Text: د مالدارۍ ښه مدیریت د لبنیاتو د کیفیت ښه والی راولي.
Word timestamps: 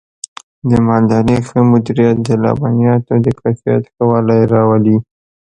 د 0.69 0.71
مالدارۍ 0.87 1.37
ښه 1.47 1.59
مدیریت 1.71 2.17
د 2.27 2.29
لبنیاتو 2.43 3.13
د 3.25 3.27
کیفیت 3.39 3.83
ښه 3.93 4.03
والی 4.11 4.41
راولي. 4.53 4.97